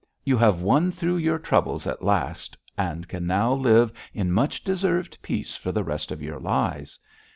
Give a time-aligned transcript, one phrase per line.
[0.23, 5.15] 'You have won through your troubles at last, and can now live in much deserved
[5.21, 6.97] peace for the rest of your lives.